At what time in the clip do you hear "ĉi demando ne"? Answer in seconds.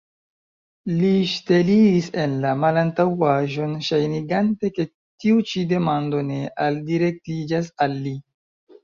5.53-6.41